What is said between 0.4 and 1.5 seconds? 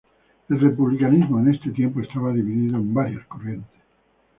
El republicanismo, en